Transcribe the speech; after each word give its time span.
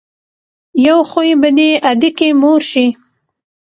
يو 0.85 0.97
خوي 1.09 1.33
به 1.41 1.49
دې 1.57 1.69
ادکې 1.91 2.29
مور 2.41 2.61
شي. 2.71 2.87